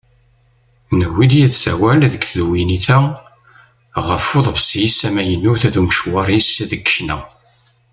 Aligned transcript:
Newwi-d 0.97 1.33
yid-s 1.37 1.63
awal 1.71 1.97
deg 2.11 2.15
tdiwennit-a 2.23 2.97
ɣef 4.07 4.25
uḍebsi-s 4.37 4.99
amaynut 5.07 5.63
d 5.73 5.75
umecwaṛ-is 5.79 6.49
deg 6.71 6.81
ccna. 6.89 7.17